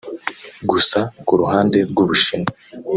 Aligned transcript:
Gusa 0.69 0.99
ku 1.25 1.33
ruhande 1.39 1.77
rw’u 1.89 2.05
Bushinwa 2.09 2.51